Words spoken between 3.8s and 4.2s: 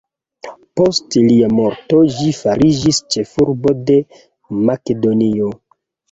de